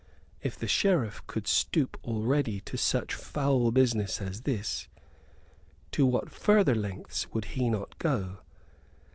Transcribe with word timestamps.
If 0.41 0.57
the 0.57 0.65
Sheriff 0.67 1.21
could 1.27 1.45
stoop 1.45 1.95
already 2.03 2.59
to 2.61 2.75
such 2.75 3.13
foul 3.13 3.69
business 3.69 4.19
as 4.19 4.41
this, 4.41 4.87
to 5.91 6.07
what 6.07 6.31
further 6.31 6.73
lengths 6.73 7.31
would 7.33 7.45
he 7.53 7.69
not 7.69 7.95
go? 7.99 8.39